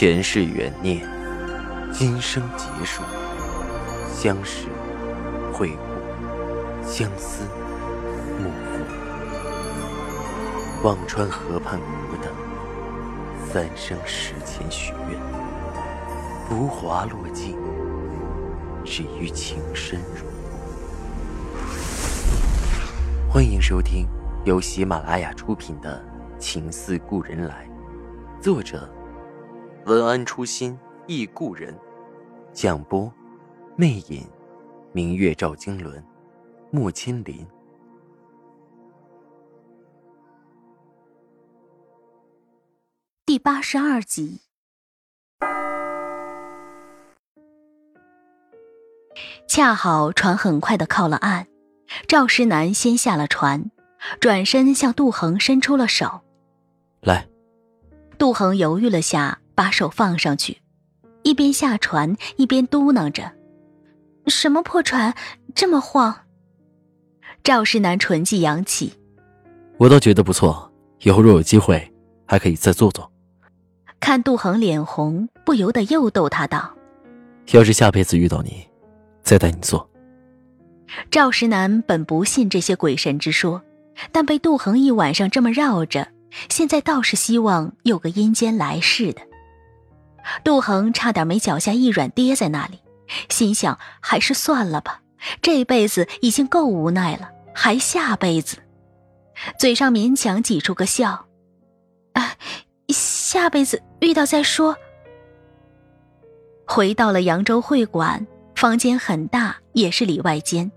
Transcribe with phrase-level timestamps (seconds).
[0.00, 1.06] 前世缘孽，
[1.92, 3.02] 今生结束，
[4.10, 4.66] 相识、
[5.52, 5.82] 会故、
[6.88, 7.44] 相思、
[8.38, 8.82] 幕赋。
[10.82, 12.32] 忘川河畔孤等，
[13.52, 15.20] 三生石前许愿，
[16.48, 17.58] 浮华落尽，
[18.82, 20.24] 只余情深入。
[23.30, 24.08] 欢迎收听
[24.46, 26.02] 由喜马拉雅出品的
[26.38, 27.68] 《情似故人来》，
[28.42, 28.90] 作者。
[29.90, 31.76] 文安初心忆故人，
[32.52, 33.12] 蒋波，
[33.74, 34.24] 魅影，
[34.92, 36.00] 明月照经纶，
[36.70, 37.44] 木千林。
[43.26, 44.42] 第八十二集。
[49.48, 51.48] 恰好船很快的靠了岸，
[52.06, 53.72] 赵石南先下了船，
[54.20, 56.20] 转身向杜恒伸出了手，
[57.00, 57.28] 来。
[58.16, 59.40] 杜恒犹豫了下。
[59.60, 60.56] 把手放上去，
[61.22, 63.30] 一边下船一边嘟囔着
[64.26, 65.14] ：“什么破船，
[65.54, 66.16] 这么晃？”
[67.44, 68.94] 赵世南唇际扬起
[69.76, 71.92] ：“我倒觉得不错，以后若有机会，
[72.24, 73.12] 还可以再坐坐。”
[74.00, 76.74] 看杜恒脸红，不由得又逗他道
[77.52, 78.66] ：“要是下辈子遇到你，
[79.22, 79.86] 再带你坐。”
[81.10, 83.62] 赵石南本不信这些鬼神之说，
[84.10, 86.08] 但被杜恒一晚上这么绕着，
[86.48, 89.20] 现在倒是希望有个阴间来世的。
[90.44, 92.80] 杜恒差点没脚下一软跌在那里，
[93.28, 95.02] 心想还是算了吧，
[95.42, 98.58] 这辈子已经够无奈了，还下辈子，
[99.58, 101.26] 嘴上勉强挤出个笑，
[102.14, 102.34] 啊，
[102.88, 104.76] 下辈子遇到再说。
[106.66, 110.70] 回到了扬州会馆，房间很大，也是里外间。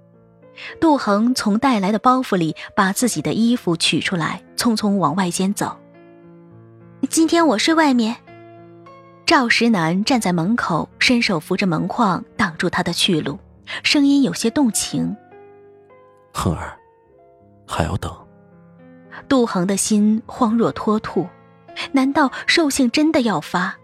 [0.80, 5.78] 杜恒从带来的包袱里把自己的衣服取出来，匆匆往外间走。
[7.10, 8.16] 今天我睡外面。
[9.26, 13.40] 赵石南站在门口，伸手扶着门框挡住他的去路，
[13.82, 15.16] 声音有些动情
[16.34, 16.78] ：“恒儿，
[17.66, 18.14] 还要等。”
[19.30, 21.28] 杜恒的心慌若脱兔，
[21.94, 23.75] 难道兽性真的要发？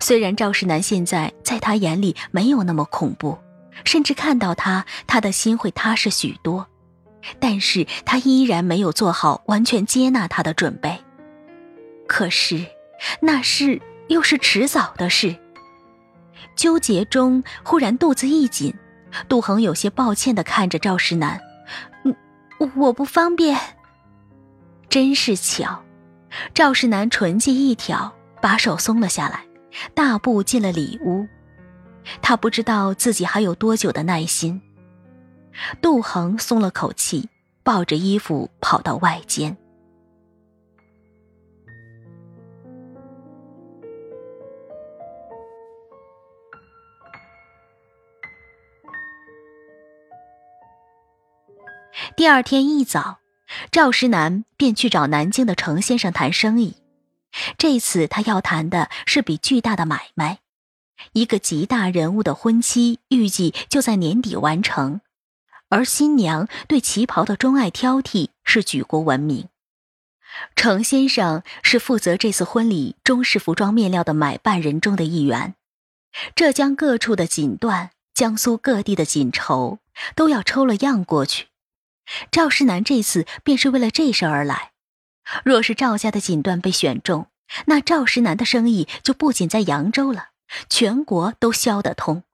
[0.00, 3.36] 虽然赵石南现在在他眼里没有那么恐怖，
[3.84, 6.66] 甚至看到他，他的心会踏实许多，
[7.38, 10.98] 但是他依然没有做好完全接纳他的准备。
[12.08, 12.64] 可是，
[13.20, 13.80] 那是。
[14.10, 15.36] 又是迟早的事。
[16.56, 18.74] 纠结中，忽然肚子一紧，
[19.28, 21.40] 杜恒有些抱歉的看着赵石南
[22.04, 22.14] ：“嗯，
[22.76, 23.58] 我不方便。”
[24.90, 25.84] 真是巧，
[26.52, 28.12] 赵石南唇际一挑，
[28.42, 29.44] 把手松了下来，
[29.94, 31.26] 大步进了里屋。
[32.20, 34.60] 他不知道自己还有多久的耐心。
[35.80, 37.28] 杜恒松了口气，
[37.62, 39.56] 抱着衣服跑到外间。
[52.20, 53.20] 第二天一早，
[53.72, 56.76] 赵石南便去找南京的程先生谈生意。
[57.56, 60.40] 这次他要谈的是笔巨大的买卖，
[61.14, 65.00] 一个极大人物的婚期预计就在年底完成，
[65.70, 69.48] 而新娘对旗袍的钟爱挑剔是举国闻名。
[70.54, 75.54] 程先生是负责这次婚礼中式服装面料的买办人中的一员，
[76.34, 79.78] 浙江各处的锦缎，江苏各地的锦绸，
[80.14, 81.46] 都要抽了样过去。
[82.30, 84.72] 赵世南这次便是为了这事而来。
[85.44, 87.28] 若是赵家的锦缎被选中，
[87.66, 90.30] 那赵世南的生意就不仅在扬州了，
[90.68, 92.24] 全国都销得通。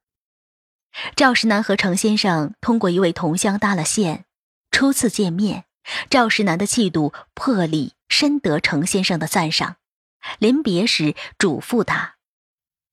[1.15, 4.25] 赵世南和程先生通过一位同乡搭了线，
[4.70, 5.65] 初次见面，
[6.09, 9.76] 赵世南的气度魄力深得程先生的赞赏。
[10.38, 12.16] 临别时嘱咐他：“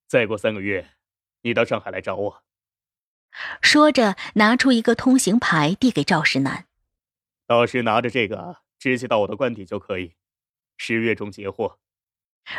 [0.07, 0.91] 再过三个月，
[1.43, 2.43] 你到上海来找我。”
[3.61, 6.65] 说着，拿出一个通行牌递给赵世南。
[7.53, 10.15] 到时拿着这个直接到我的官邸就可以，
[10.75, 11.77] 十月中截货。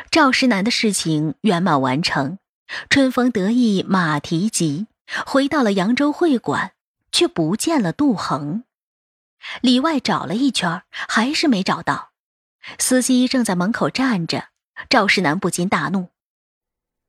[0.08, 2.38] 赵石南的事情圆满完成，
[2.88, 4.86] 春风得意马蹄疾，
[5.26, 6.74] 回到了扬州会馆，
[7.10, 8.62] 却不见了杜恒。
[9.62, 12.12] 里外找了一圈，还是没找到。
[12.78, 14.50] 司机正在门口站着，
[14.88, 16.10] 赵世南不禁大怒：“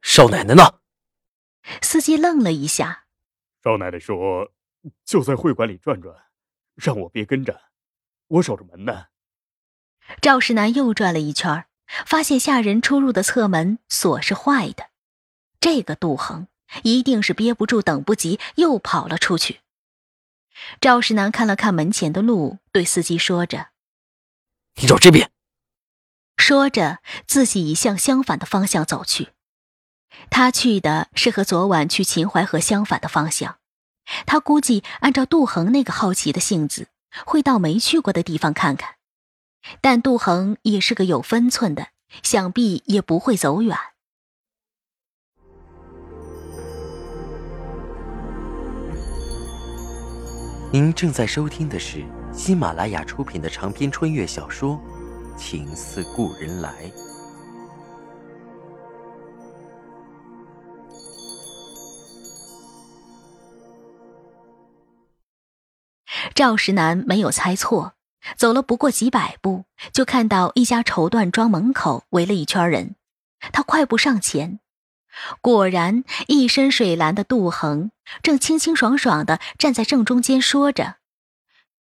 [0.02, 0.80] 少奶奶呢？”
[1.84, 3.06] 司机愣了一下
[3.64, 4.52] ：“少奶奶说，
[5.06, 6.16] 就在会馆里转转。”
[6.76, 7.62] 让我别跟着，
[8.28, 9.06] 我守着门呢。
[10.22, 11.66] 赵世南又转了一圈，
[12.06, 14.90] 发现下人出入的侧门锁是坏的。
[15.60, 16.48] 这个杜恒
[16.84, 19.62] 一定是憋不住，等不及，又跑了出去。
[20.80, 23.70] 赵世南看了看门前的路，对司机说着
[24.80, 25.32] ：“你走这边。”
[26.38, 29.30] 说着，自己已向相反的方向走去。
[30.30, 33.58] 他去的是和昨晚去秦淮河相反的方向。
[34.26, 36.88] 他估计，按照杜恒那个好奇的性子，
[37.26, 38.96] 会到没去过的地方看看。
[39.82, 41.88] 但杜恒也是个有分寸的，
[42.22, 43.78] 想必也不会走远。
[50.72, 52.04] 您正在收听的是
[52.34, 54.78] 喜马拉雅出品的长篇穿越小说
[55.38, 56.92] 《情似故人来》。
[66.34, 67.94] 赵石南没有猜错，
[68.36, 72.96] 走了不过几百步，就看到一家绸缎庄门口围了一圈人。
[73.52, 74.60] 他快步上前，
[75.42, 77.92] 果然，一身水蓝的杜恒
[78.24, 80.96] 正清清爽爽的站在正中间，说着：“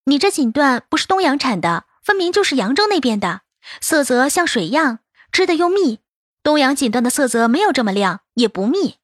[0.05, 3.41] 你这锦缎不是东阳产的，分明就是扬州那边的，
[3.79, 4.99] 色泽像水样，
[5.31, 5.99] 织的又密。
[6.43, 8.95] 东阳锦缎的色泽没有这么亮，也不密。”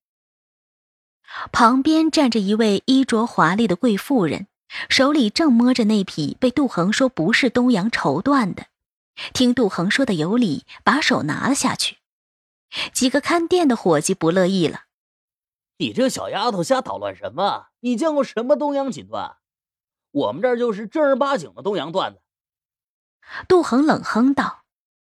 [1.52, 4.48] 旁边站着一位衣着华丽的贵妇人。
[4.90, 8.66] 手里正摸着那匹被杜恒说不是东阳绸缎的，
[9.34, 11.98] 听杜恒说的有理，把手拿了下去。
[12.92, 14.86] 几个看店的伙计不乐意了
[15.78, 17.68] ：“你这小丫头瞎捣乱什么？
[17.82, 19.36] 你见过什么东阳锦缎？
[20.12, 22.22] 我们这儿就是正儿八经的东阳缎子。”
[23.48, 24.64] 杜恒冷哼道：“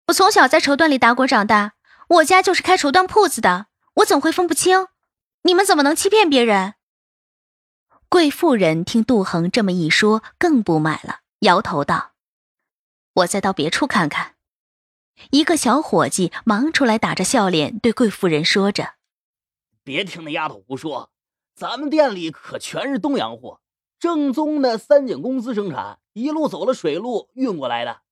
[0.08, 1.74] 我从小在绸缎里打滚长大，
[2.08, 4.88] 我家就是开绸缎铺子的，我怎会分不清？
[5.42, 6.76] 你们怎么能欺骗别人？”
[8.10, 12.14] 贵妇人听杜恒这么一说，更不买了，摇头道
[13.16, 14.36] ：“我再到别处看看。”
[15.32, 18.94] 一个小伙计忙出来，打着笑脸对贵妇人说着
[19.84, 21.12] ：“别听那丫头胡说，
[21.54, 23.60] 咱们店里可全是东洋货，
[24.00, 28.04] 正宗的三井公司生产，一路走了水路运过来的。”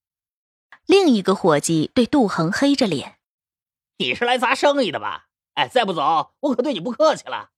[0.86, 3.16] 另一个伙计对杜恒黑着脸
[3.98, 5.28] ：“你是来砸生意的吧？
[5.54, 7.52] 哎，再不走，我可对你不客气了。”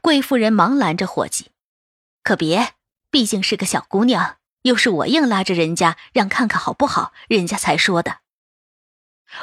[0.00, 1.50] 贵妇人忙拦着伙计
[2.22, 2.74] ：“可别，
[3.10, 8.18] 毕竟是个小姑娘，又是我硬拉着人家让看看好不好，人家才说的。”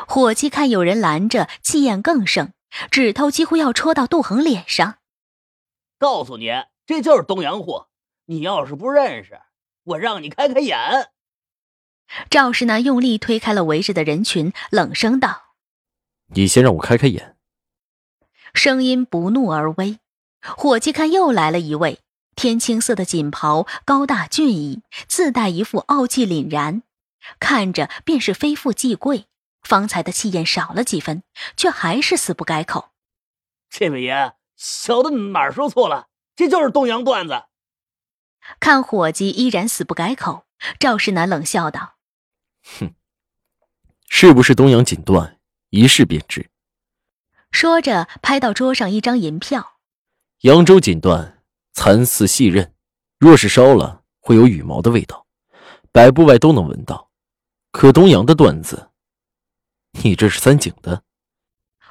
[0.08, 2.54] 伙计看有人拦着，气焰更盛，
[2.90, 4.98] 指头几乎要戳到杜恒脸上。
[5.98, 6.50] 告诉你，
[6.86, 7.90] 这就是东洋货，
[8.26, 9.40] 你要是不认识，
[9.84, 11.12] 我让你开开眼。
[12.30, 15.56] 赵世南用力推开了围着的人群，冷声道
[16.34, 17.38] ：“你先让我开开眼。”
[18.54, 20.00] 声音不怒而威。
[20.42, 22.00] 伙计看又来了一位，
[22.36, 26.84] 天青色的锦袍，高大俊逸，自带一副傲气凛然，
[27.40, 29.28] 看着便是非富即贵。
[29.62, 31.22] 方才的气焰少了几分，
[31.56, 32.90] 却还是死不改口。
[33.70, 36.08] 这位爷，小的哪儿说错了？
[36.36, 37.44] 这就是东洋段子。
[38.60, 40.46] 看伙计依然死不改口，
[40.80, 41.98] 赵世南冷笑道
[42.80, 42.96] ：“哼，
[44.10, 45.36] 是不是东洋锦缎？
[45.70, 46.50] 一试便知。”
[47.52, 49.78] 说着，拍到桌上一张银票。
[50.42, 51.34] 扬州锦缎
[51.72, 52.74] 蚕丝细韧，
[53.20, 55.28] 若是烧了，会有羽毛的味道，
[55.92, 57.12] 百步外都能闻到。
[57.72, 58.90] 可东阳的缎子，
[60.02, 61.04] 你这是三井的？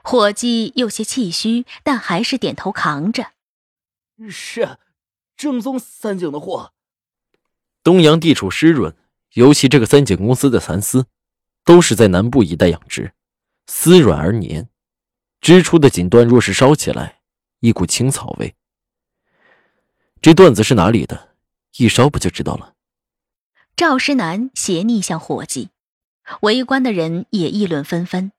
[0.03, 3.35] 伙计有些气虚，但还是点头扛着。
[4.29, 4.79] 是，
[5.37, 6.73] 正宗三井的货。
[7.85, 8.97] 东阳地处湿润，
[9.35, 11.07] 尤其这个三井公司的蚕丝，
[11.65, 13.13] 都是在南部一带养殖，
[13.69, 14.69] 丝软而黏，
[15.41, 17.20] 织出的锦缎若是烧起来。
[17.61, 18.57] 一股青草味，
[20.23, 21.35] 这段子是哪里的？
[21.77, 22.75] 一烧不就知道了。
[23.77, 25.69] 赵师南斜睨向伙计，
[26.41, 28.33] 围观的人也议论纷纷。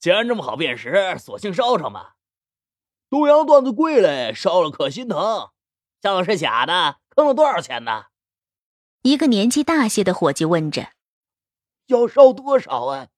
[0.00, 2.16] 既然这么好辨识，索性烧上吧。
[3.08, 5.50] 东阳段子贵嘞，烧了可心疼。
[6.02, 8.06] 要是假的，坑了多少钱呢？
[9.02, 10.92] 一个年纪大些的伙计问着。
[11.86, 13.08] 要烧多少啊？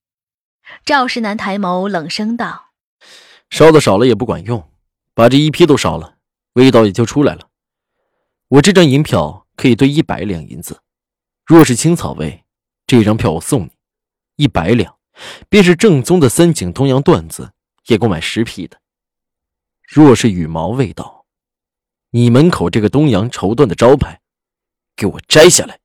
[0.84, 2.72] 赵世南抬眸冷声道
[3.48, 4.70] ：“烧的少了也不管用。”
[5.14, 6.16] 把这一批都烧了，
[6.54, 7.48] 味道也就出来了。
[8.48, 10.80] 我这张银票可以兑一百两银子，
[11.46, 12.44] 若是青草味，
[12.86, 13.70] 这张票我送你
[14.36, 14.98] 一百两，
[15.48, 17.52] 便是正宗的三井东洋缎子，
[17.86, 18.80] 也够买十匹的。
[19.86, 21.26] 若是羽毛味道，
[22.10, 24.20] 你门口这个东洋绸缎的招牌，
[24.94, 25.80] 给我摘下来。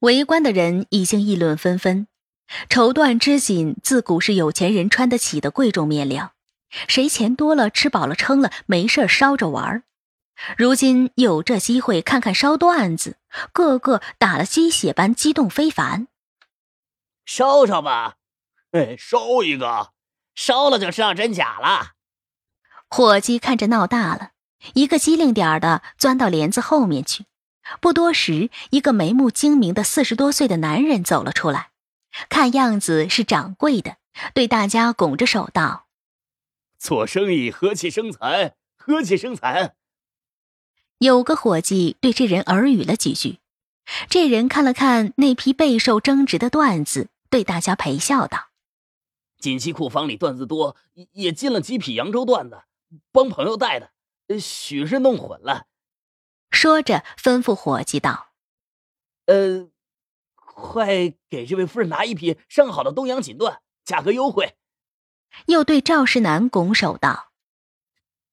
[0.00, 2.06] 围观的人已经议论纷纷，
[2.68, 6.35] 绸缎织锦自古是有钱人穿得起的贵重面料。
[6.88, 9.82] 谁钱多了，吃饱了撑了，没事烧着玩
[10.58, 13.16] 如今有这机会看看烧段子，
[13.52, 16.08] 个个打了鸡血般激动非凡。
[17.24, 18.16] 烧烧吧，
[18.72, 19.92] 哎，烧一个，
[20.34, 21.92] 烧了就知道真假了。
[22.88, 24.32] 伙计看着闹大了，
[24.74, 27.24] 一个机灵点的钻到帘子后面去。
[27.80, 31.70] 不多时，一个眉目精明的四十多岁的男人走了出来，
[32.28, 33.96] 看样子是掌柜的，
[34.34, 35.85] 对大家拱着手道。
[36.78, 39.74] 做生意和气生财，和气生财。
[40.98, 43.38] 有个伙计对这人耳语了几句，
[44.08, 48.48] 这人看了看那批备受争执的段子，对大家陪笑道
[49.38, 50.76] ：“近期库房里段子多，
[51.12, 52.62] 也进了几匹扬州段子，
[53.12, 53.92] 帮朋友带的，
[54.40, 55.66] 许是弄混了。”
[56.50, 58.28] 说着，吩咐伙计道
[59.26, 59.68] ：“呃，
[60.34, 64.56] 快给这位夫人拿一匹上好的东洋锦缎，价格优惠。”
[65.46, 67.30] 又对赵世南拱手道：“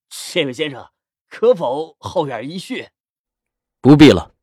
[0.10, 0.90] 这位先生，
[1.30, 2.90] 可否后院一叙？”
[3.82, 4.34] 不必了。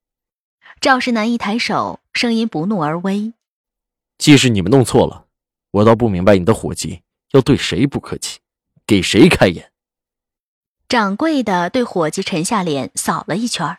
[0.80, 3.34] 赵世南一抬手，声音不怒而威
[4.18, 5.26] ：“既是你们弄错了，
[5.70, 8.40] 我倒不明白你的伙计要对谁不客气，
[8.86, 9.72] 给谁开眼。”
[10.88, 13.78] 掌柜的对伙计沉下脸，扫了一圈。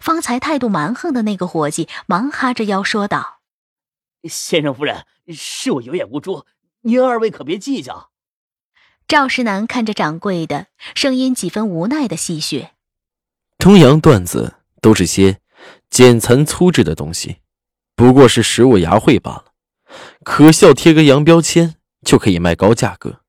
[0.00, 3.40] 方才态度蛮横的那个伙计忙哈着腰说道
[4.30, 6.46] ：“先生夫人，是我有眼无珠，
[6.82, 8.11] 您二位可别计较。”
[9.08, 12.70] 赵石南看着掌柜的，声音几分无奈的戏谑
[13.58, 15.40] ：“中洋段子都是些
[15.90, 17.38] 简残粗制的东西，
[17.94, 19.44] 不过是食物牙慧罢了。
[20.24, 23.20] 可笑贴个洋标签就可以卖高价格，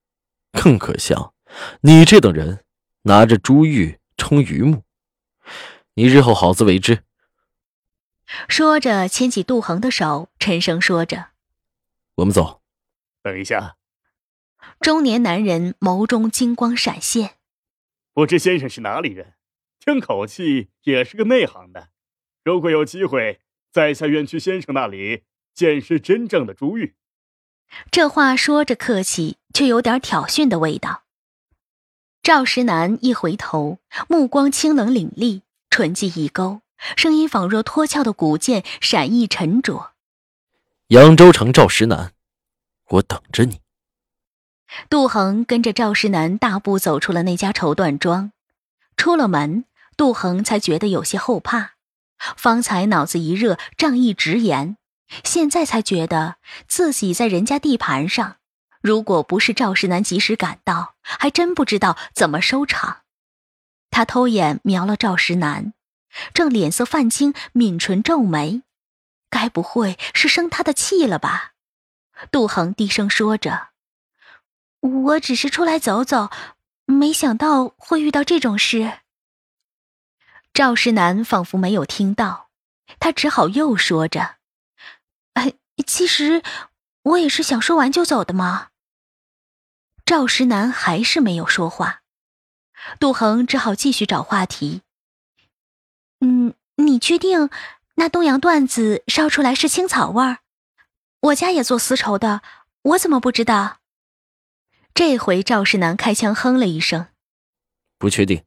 [0.51, 1.34] 更可笑，
[1.82, 2.60] 你这等人。”
[3.06, 4.84] 拿着珠玉充榆木，
[5.96, 7.03] 你日后好自为之。
[8.48, 11.32] 说着，牵起杜恒的手，沉声说着
[12.15, 12.62] ：“我们走。”
[13.22, 13.75] 等一下。
[14.79, 17.36] 中年男人眸中金光闪现。
[18.13, 19.34] 不知先生是哪里人？
[19.79, 21.89] 听口气也是个内行的。
[22.43, 23.41] 如果有机会
[23.72, 26.96] 在下愿去先生那里见识真正的珠玉。
[27.89, 31.03] 这话说着客气，却有点挑衅的味道。
[32.22, 36.62] 赵石南一回头，目光清冷凛厉，唇际一勾，
[36.96, 39.93] 声音仿若脱壳的古剑，闪意沉着。
[40.88, 42.13] 扬州城赵石南，
[42.89, 43.62] 我等着你。
[44.89, 48.32] 杜恒跟着赵石南大步走出了那家绸缎庄，
[48.98, 49.65] 出了门，
[49.96, 51.72] 杜恒才觉得有些后怕。
[52.38, 54.77] 方才脑子一热，仗义直言，
[55.24, 58.38] 现在才觉得自己在人家地盘上。
[58.82, 63.00] 如果不是赵世南及时赶到，还真不知道怎么收场。
[63.91, 65.74] 他偷眼瞄了赵石南，
[66.34, 68.63] 正脸色泛青，抿唇皱眉，
[69.29, 71.51] 该不会是生他的气了吧？
[72.32, 73.70] 杜恒低声说着
[74.83, 76.29] ：“我只是出来走走，
[76.85, 78.99] 没想到会遇到这种事。”
[80.53, 82.49] 赵世南仿佛没有听到，
[82.99, 84.35] 他只好又说着
[85.33, 85.53] ：“哎，
[85.87, 86.43] 其实
[87.01, 88.69] 我也是想说完就走的嘛。”
[90.05, 92.01] 赵石南还是没有说话，
[92.99, 94.81] 杜恒只好继续找话题。
[96.19, 97.49] 嗯，你确定
[97.95, 100.39] 那东洋缎子烧出来是青草味儿？
[101.21, 102.41] 我家也做丝绸的，
[102.81, 103.77] 我怎么不知道？
[104.95, 107.07] 这回赵世南开枪哼了一声，
[107.97, 108.43] 不确定。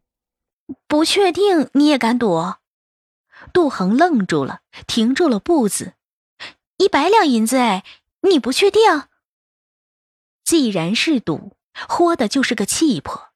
[0.86, 2.54] 不确定你也敢赌？
[3.52, 5.94] 杜恒愣住了，停住了步子。
[6.76, 7.84] 一百两银子哎，
[8.22, 8.80] 你不确定？
[10.44, 11.56] 既然是赌，
[11.88, 13.30] 豁的就是个气魄。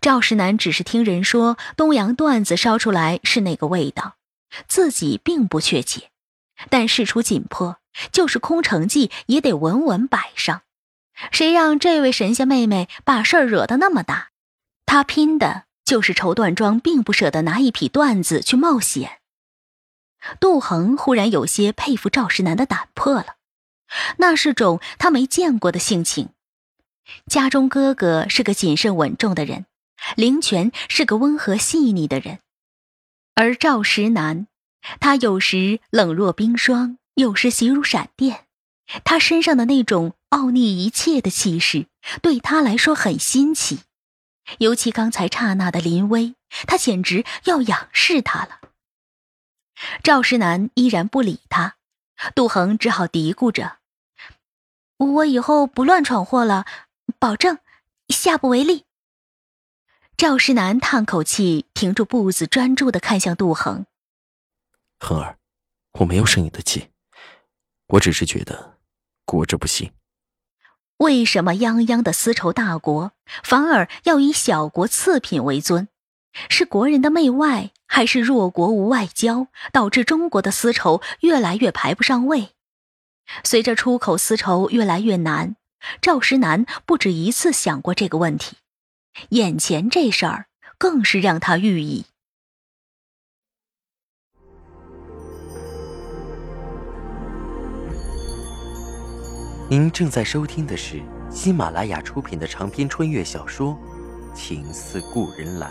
[0.00, 4.16] 赵石南只是听人说东洋段子烧出来是那个味道，
[4.66, 6.10] 自己并不确切。
[6.70, 7.78] 但事出紧迫，
[8.10, 10.62] 就是空城计也得稳稳摆上。
[11.30, 14.30] 谁让这位神仙妹妹把事儿惹得那么大？
[14.86, 19.20] 她拼的就是绸缎庄，并不舍得拿一匹缎子去冒险。
[20.38, 23.36] 杜恒忽然有些佩服赵石南的胆魄了。
[24.18, 26.28] 那是种他没见过的性情。
[27.26, 29.66] 家中哥哥是个谨慎稳重的人，
[30.14, 32.38] 灵泉是个温和细腻的人，
[33.34, 34.46] 而赵石南，
[35.00, 38.46] 他有时冷若冰霜，有时习如闪电。
[39.04, 41.86] 他身上的那种傲睨一切的气势，
[42.22, 43.80] 对他来说很新奇。
[44.58, 46.34] 尤其刚才刹那的临危，
[46.66, 48.60] 他简直要仰视他了。
[50.02, 51.76] 赵石南依然不理他，
[52.34, 53.78] 杜恒只好嘀咕着。
[54.96, 56.66] 我以后不乱闯祸了，
[57.18, 57.58] 保证
[58.08, 58.84] 下不为例。
[60.16, 63.86] 赵世南叹口气，停住步子，专注的看向杜恒。
[64.98, 65.38] 恒儿，
[65.92, 66.90] 我没有生你的气，
[67.86, 68.78] 我只是觉得
[69.30, 69.92] 国这不幸。
[70.96, 73.12] 为什么泱泱的丝绸大国，
[73.44, 75.86] 反而要以小国次品为尊？
[76.48, 82.48] 是国人的媚外，还是弱国无外交，导致中国的丝绸越来越排不上位？
[83.44, 85.54] 随着出口丝绸越来越难，
[86.02, 88.56] 赵石南不止一次想过这个问题。
[89.28, 90.46] 眼前这事儿
[90.76, 92.06] 更是让他郁疑。
[99.70, 101.00] 您正在收听的是
[101.30, 103.78] 喜马拉雅出品的长篇穿越小说
[104.34, 105.68] 《情似故人来》。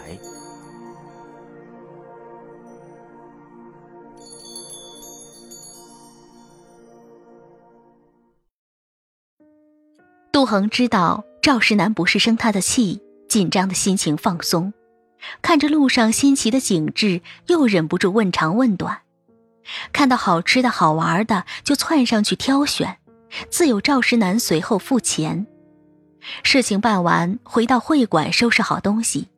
[10.32, 14.72] 杜恒知道赵石南不是生他的气，紧张的心情放松，
[15.42, 19.02] 看着路上新奇的景致，又忍不住问长问短。
[19.92, 22.99] 看到好吃的好玩的，就窜上去挑选。
[23.50, 25.46] 自有赵石南随后付钱。
[26.44, 29.30] 事情办完，回到会馆收拾好东西，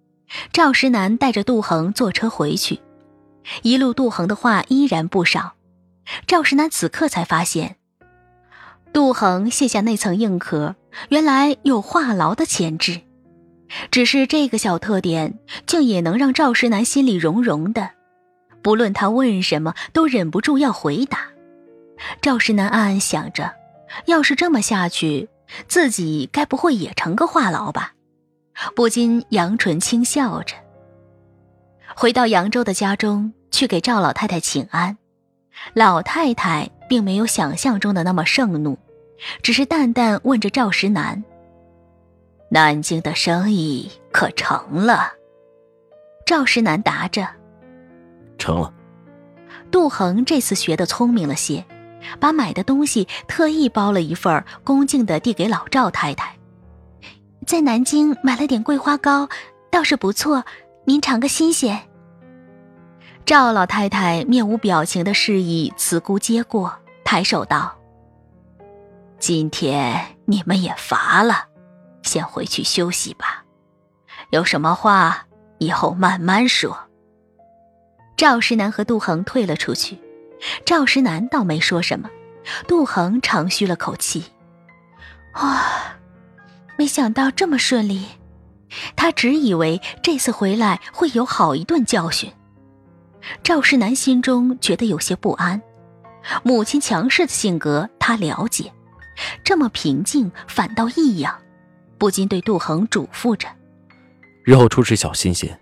[0.52, 2.80] 赵石南带着杜恒坐车回去。
[3.62, 5.54] 一路杜恒的话依然不少。
[6.26, 7.76] 赵石南此刻才发现，
[8.92, 10.76] 杜恒卸下那层硬壳，
[11.10, 13.02] 原来有话痨的潜质。
[13.90, 17.92] 只是这个小特点，竟也能让赵石南心里融融的，
[18.62, 21.20] 不论他问什么，都忍不住要回答。
[22.22, 23.61] 赵石南暗暗想着。
[24.06, 25.30] 要是这么下去，
[25.68, 27.94] 自己该不会也成个话痨吧？
[28.76, 30.56] 不禁扬唇轻笑着。
[31.96, 34.98] 回到扬州的家中，去给赵老太太请安。
[35.74, 38.78] 老太太并没有想象中的那么盛怒，
[39.44, 41.24] 只是淡淡问着赵石南
[42.50, 45.14] ：“南京的生意可成了？”
[46.26, 47.28] 赵石南答着
[48.40, 48.74] ：“成了。”
[49.70, 51.66] 杜恒这次学的聪明了些。
[52.20, 56.36] 把买的东西特意包了一份，恭敬地递给老赵太太。
[57.46, 59.28] 在南京买了点桂花糕，
[59.72, 60.46] 倒是不错，
[60.86, 61.82] 您尝个新鲜。
[63.26, 67.78] 赵老太太面无表情的示意慈姑接过，抬手道
[69.20, 71.46] ：“今天你们也乏了，
[72.04, 73.44] 先回去休息吧。
[74.32, 75.26] 有什么话
[75.60, 76.78] 以后慢慢说。”
[78.18, 80.00] 赵石南和杜恒退了出去。
[80.66, 82.10] 赵石南倒没说什么，
[82.68, 84.24] 杜恒长吁了口气，
[85.36, 85.64] 哇，
[86.78, 88.06] 没想到这么顺利。
[88.96, 92.32] 他只以为这次回来会有好一顿教训。
[93.44, 95.62] 赵石南心中觉得有些不安，
[96.42, 98.72] 母亲强势的性格他了解，
[99.44, 101.38] 这么平静反倒异样，
[101.98, 103.48] 不禁对杜恒嘱咐着
[104.44, 105.60] ：“日后出事小心些，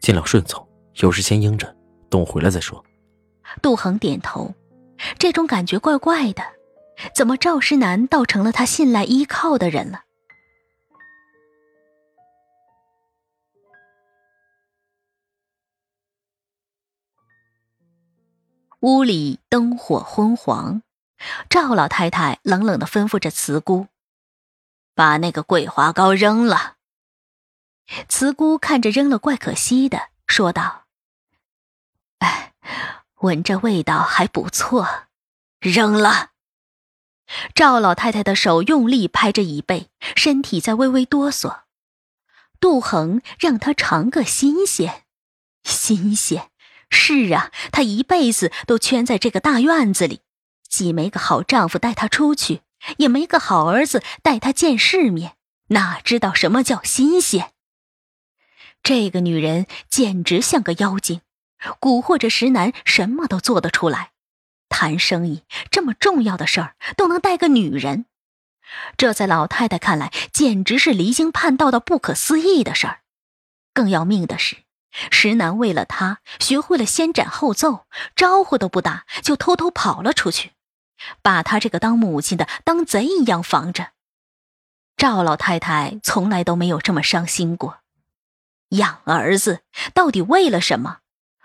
[0.00, 0.64] 尽量顺从，
[0.96, 1.74] 有事先应着，
[2.08, 2.84] 等我回来再说。”
[3.60, 4.54] 杜恒点头，
[5.18, 6.42] 这种感觉怪怪的，
[7.14, 10.04] 怎么赵石南倒成了他信赖依靠的人了？
[18.80, 20.82] 屋里灯火昏黄，
[21.48, 23.86] 赵老太太冷冷的吩咐着慈姑
[24.96, 26.76] ：“把那个桂花糕扔了。”
[28.08, 30.84] 慈姑看着扔了怪可惜的，说道
[32.18, 32.54] ：“哎。”
[33.22, 35.06] 闻着味道还不错，
[35.60, 36.30] 扔了。
[37.54, 41.60] 赵老太太的手用力拍着椅背，身体在微微哆嗦。
[42.60, 45.04] 杜恒让她尝个新鲜，
[45.64, 46.50] 新鲜。
[46.90, 50.20] 是啊，她一辈子都圈在这个大院子里，
[50.68, 52.62] 既没个好丈夫带她出去，
[52.98, 55.36] 也没个好儿子带她见世面，
[55.68, 57.52] 哪知道什么叫新鲜？
[58.82, 61.20] 这个女人简直像个妖精。
[61.80, 64.10] 蛊惑着石楠，什么都做得出来。
[64.68, 68.06] 谈生意这么重要的事儿，都能带个女人，
[68.96, 73.00] 这在老太太看来简直是离经叛道到不可思议的事儿。
[73.74, 74.56] 更要命的是，
[75.10, 80.52] 石楠为了她学会了先斩后奏，招呼都不打就偷偷跑了出去，
[81.20, 83.90] 把她这个当母亲的当贼一样防着。
[84.96, 87.80] 赵老太太从来都没有这么伤心过。
[88.70, 89.60] 养儿子
[89.92, 91.00] 到底为了什么？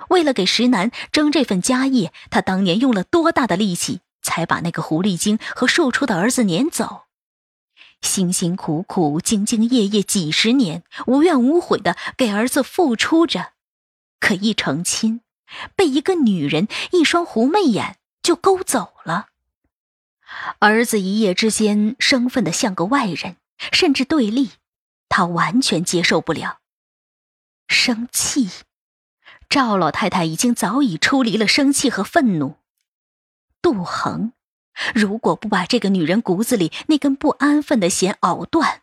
[0.09, 7.03] 为了给石南争这份家业，他当年用了多大的力气，才把那个狐狸精和庶出的儿子撵走？
[8.01, 13.53] 辛辛苦苦、兢兢业业几十年，无怨无悔的给儿子付出着，
[14.19, 15.21] 可一成亲，
[15.75, 19.29] 被一个女人一双狐媚眼就勾走了。
[20.59, 23.37] 儿子一夜之间生分的像个外人，
[23.71, 24.51] 甚至对立，
[25.09, 26.59] 他完全接受不了，
[27.67, 28.49] 生气。
[29.49, 32.55] 赵老太太已经早已出离了生气和愤怒。
[33.61, 34.33] 杜恒，
[34.93, 38.81] 如果不把这个女人骨子里那根不安分的弦熬断，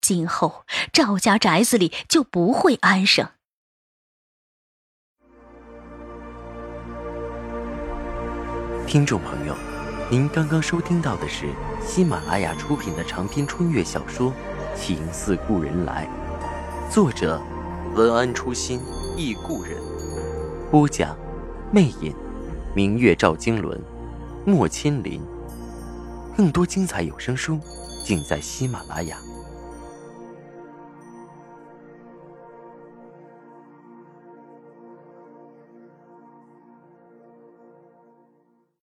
[0.00, 3.28] 今后赵家宅子里就不会安生。
[8.86, 9.56] 听众朋友，
[10.10, 11.48] 您刚刚收听到的是
[11.86, 14.30] 喜马拉雅出品的长篇穿越小说
[14.76, 16.08] 《情似故人来》，
[16.92, 17.40] 作者
[17.94, 18.80] 文安初心
[19.16, 19.91] 忆故人。
[20.72, 21.14] 播讲，
[21.70, 22.14] 魅影，
[22.74, 23.78] 明月照经纶，
[24.46, 25.20] 莫千林。
[26.34, 27.60] 更多精彩有声书，
[28.02, 29.18] 尽在喜马拉雅。